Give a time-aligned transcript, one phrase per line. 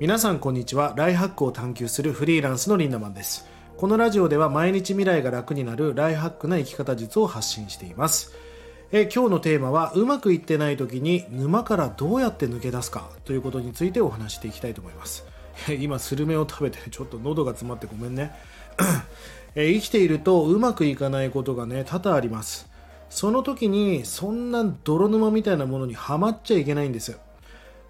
[0.00, 0.92] 皆さんこんにちは。
[0.96, 3.46] ライハックを探求するフリーランスのリンダマンです。
[3.76, 8.32] このラジオでは毎日未来が楽になるライハックな生き方術を発信しています。
[8.90, 13.08] え今日のテーマはうまくいってない時に沼からどうやって抜け出すか？
[13.24, 15.24] ということについてお話していきたいと思います。
[15.78, 18.32] 今スルメを食べてちょっと喉が詰まってごめんね。
[19.54, 22.68] え生きているとうまくいかないことがね多々あります。
[23.10, 27.16] その時にそんな泥沼みたいなものにはまっちゃいけないんです。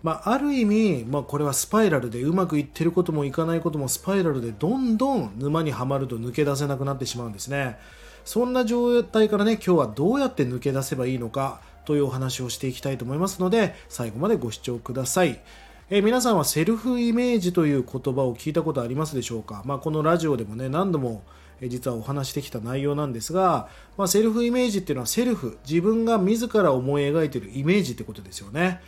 [0.05, 7.79] まあ、ある意味、まあ、これはスパイラルでうまくいってることもいかないこともスパイラルでどんどん沼にはまると抜け出せなくなってしまうんですね。
[8.27, 15.41] そんな状態からね今日はどうやって抜け出せばいいのかというお話をしていきたいと思いますので最後までご視聴ください。
[15.89, 21.23] え皆さんはセルフイメージという言葉を聞いたことありますでしょうか、まあ、このラジオでもね何度も
[21.63, 28.81] 実はお話してきた内容なんですが、まあ、セルフイメージっていうのはセルフ自分が自ら思い描いているイメージってことですよね。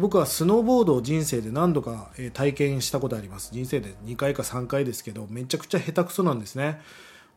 [0.00, 3.50] 僕はスノーボードを人生で何度か、体験したことあります。
[3.52, 6.80] 人生で2回か3回ですけどめちゃくちゃ下手くそなんですね。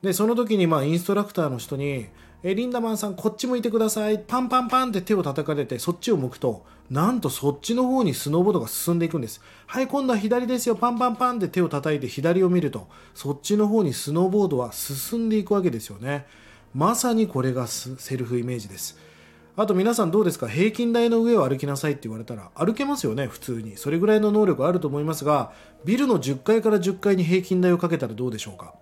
[0.02, 2.08] でその時にまあインストラクターの人に
[2.42, 4.18] えリンダマンさんこっち向いてください。
[4.18, 9.42] パンパンパンって手を叩かれてそっちを向くとなんとそっちの方にスノーボードが進んでいくんです。
[9.68, 10.76] はい今度は左ですよ。
[10.76, 16.26] パンパンパンって手を叩いて左を見るとそっちの方にスノーボードは進んでいくわけですよね。
[16.74, 18.98] まさにこれがセルフイメージです。
[19.62, 20.48] あと皆さんどうですか？
[20.48, 23.28] 平均台の上を歩きなさいって言われたら歩けますよね？
[23.28, 23.76] 普通に。
[23.76, 25.52] それぐらいの能力あると思いますが
[25.84, 28.74] ビルの10階から10階に平均台をかけたらどうでしょうか？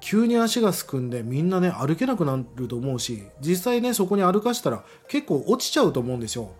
[0.00, 6.50] 急に足がすくんでみんなね歩けなくなると思うし実際ねそこに歩かしたら結構落ちちゃうと思うんですよ。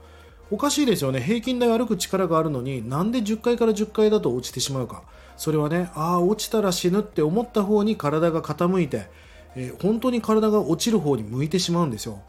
[0.51, 1.23] おかしいですよね。
[1.23, 5.03] 平均台を歩く力があるのになんで10階から10階だと落ちてしまうか？
[5.39, 9.07] それはねああ落ちたら死ぬって思った方に体が傾いて、
[9.55, 12.21] えー、本当に体が落ちる方に向いてしまうんですよ。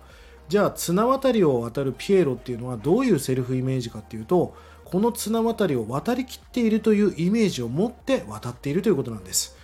[0.47, 9.57] じゃあ綱渡りを渡るピエロっていうのはどういうセルフイメージかっていうとこの綱渡りを渡りきっているというイメージを持って渡っているということなんです。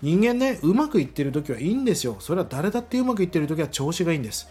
[0.00, 2.16] 人間ねうまくいってる時はいいんですよ。
[2.20, 4.48] それは誰だってうまくいってる時は調子がいいんです。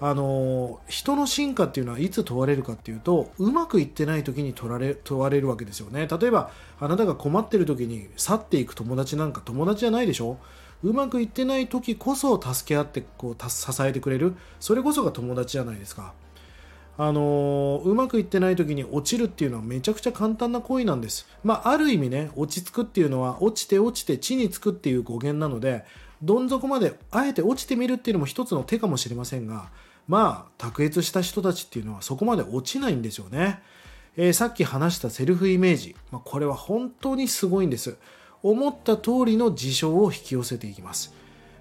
[0.00, 6.08] あの人の進化っていうのはいつ問われるかっていうとうまくいってない時に問われ問われるわけですよね。
[6.08, 6.50] 例えば
[6.80, 10.38] あなたが困ってる時に去っていく友達なんか友達じゃないでしょ？
[10.84, 16.12] うまくいってない時こそ助け合ってこう支えてくれるそれこそが友達じゃないですか
[16.96, 21.26] あのうまくいってない時に落ちるっていうのはめちゃくちゃ簡単な行為なんです。
[21.42, 25.84] まあ、ある意味ね、落ち着くっていうのは落ちて落ちて地につくっていう語源なので、
[26.22, 29.70] どん底まであえて落ちてみるっていうのも一つの手かもしれませんが、
[30.06, 33.60] まあ、卓越した人たちっていうのはそこまで落ちないんですよね。
[34.16, 37.96] えー、さっき話したセルフイメージ、まあ、これは本当にすごいんです。
[38.44, 41.12] 思った通りの事象を引き寄せていきます。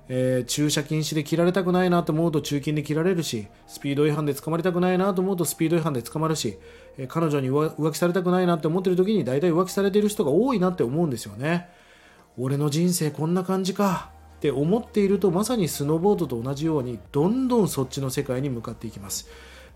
[0.10, 6.60] えー、駐車禁止で切られたくないなと思うと中金で切られるしスピード違反で捕まりたくないなと思うとスピード違反で捕まるし、
[6.98, 11.70] えー、彼女に浮気されたくないなって思ってる時に大体浮気されてる人が多いなって思うんですよね。
[12.38, 14.12] 俺の人生こんな感じか。
[14.38, 19.30] って思っているとまさにスノーボードと同じようにどんどんそっちの世界に向かっていきます。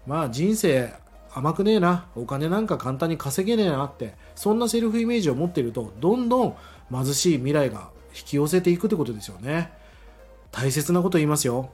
[0.05, 0.93] まあ人生
[1.37, 2.07] 甘くねえな。
[2.15, 4.15] お金なんか簡単に稼げねえなって。
[4.35, 6.55] そんなセルフイメージを持っているとどんどん
[6.91, 9.71] 貧しい未来が引き寄せていくってことですよね。
[10.51, 11.69] 大切なこと言いますよ。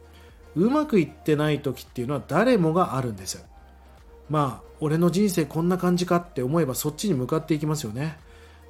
[0.56, 3.44] うまくいってない時っていうのは誰もがあるんです
[4.30, 8.18] まあ俺の人生こんな感じかって思えばそっちに向かっていきますよね。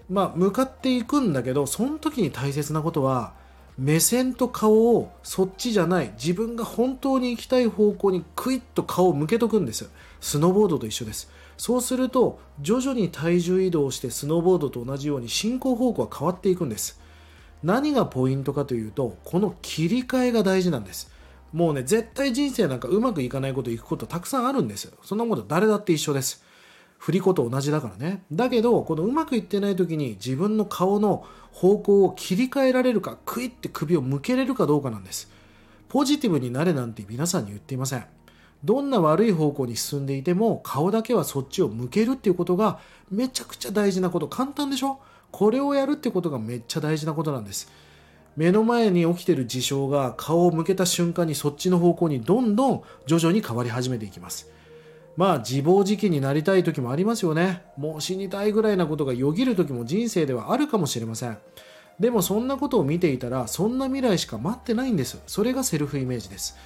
[0.09, 3.33] まあ向かっていくんだけどその時に大切なことは
[3.77, 9.89] 目線と顔をそっちじゃない自分が本当に行きたい方向にクイッと顔を向けとくんです。
[10.21, 11.31] スノーボードと一緒です。
[11.57, 16.99] そうすると徐々に体重移動してスノーボードと同じように進行方向は変わっていくんです。
[17.63, 21.11] 何がポイントかというとこの切り替えが大事なんです。
[21.51, 24.93] もうね絶対人生なんかうまくいかないこといくことたくさんあるんです。
[25.03, 26.43] そんなこと誰だって一緒です。
[27.03, 28.23] 振り子と同じだからね。
[28.31, 35.29] だけどこのうまくいってない時に自分の顔の方向を切り替えられるかクイッて首を向けれるかどうかなんです。
[35.89, 38.05] ポジティブになれなんて皆さんに言っていません。
[38.63, 42.79] どんな悪い方向に進んでいても顔だけはそっちを向けるっていうことが
[43.11, 44.29] めちゃくちゃ大事なこと。
[44.29, 45.01] 簡単でしょ？
[45.29, 47.69] これをやるってことがめっちゃ大事なことなんです。
[48.37, 54.49] 目の前に起きてる事象が顔を向けた瞬間にそっちの方向にどんどん徐々に変わり始めていきます。
[55.15, 57.63] まあ自暴自棄になりたい時もありますよね。
[57.77, 61.37] もう死にたいぐらいなことがよぎる時も人生ではあるかもしれません。
[61.99, 65.21] でもそんなことを見ていたらそんな未来しか待ってないんです。
[65.27, 66.57] それがセルフイメージです。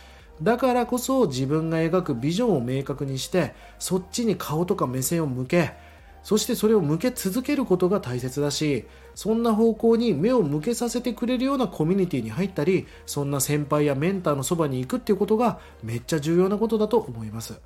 [0.41, 5.73] だからこそ自分が描くビジョンを明確にしてそっちに顔とか目線を向け
[6.21, 8.85] そしてそれを向け続けることが大切だし
[9.15, 17.59] そんな方向に目を向けさせてくれるようなコミュニティに入ったりそんな先輩やメンターのそばに行くっていうことがめっちゃ重要なことだと思います。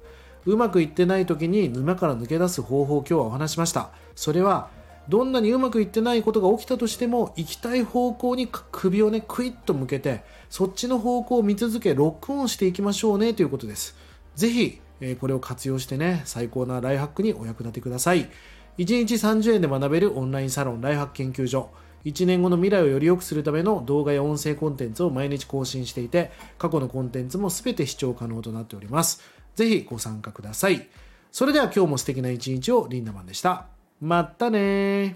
[0.46, 3.92] うまくいってない時に沼から抜け出す方法を今日はお話しました。
[4.16, 4.70] それは
[5.10, 13.96] どんなにうまくいってないことが起きたとしても行きたい方向に首をねクイッと向けてそっちの方向を見続けロックオンしていきましょうねということです。
[14.36, 18.30] ぜひ、えー、これを活用してね最高なライハックにお役立てください。
[18.78, 21.70] 1日30円で学べるオンラインサロンライハック研究所。
[22.06, 29.22] 1年後の未来をより良くするための動画や音声コンテンツを毎日更新していて過去のコンテンツも全て視聴可能となっております。
[29.56, 30.88] ぜひご参加ください。
[31.32, 33.68] それでは今日も素敵な一日をリンダマンでした。
[34.02, 35.16] またね